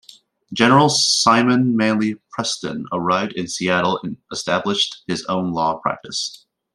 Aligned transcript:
General 0.51 0.89
Simon 0.89 1.77
Manly 1.77 2.15
Preston, 2.31 2.87
arrived 2.91 3.33
in 3.33 3.47
Seattle 3.47 3.99
and 4.01 4.17
established 4.31 5.03
his 5.05 5.23
own 5.25 5.53
law 5.53 5.77
practice. 5.77 6.47